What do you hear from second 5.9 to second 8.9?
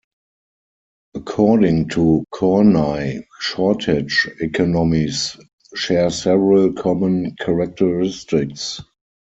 several common characteristics.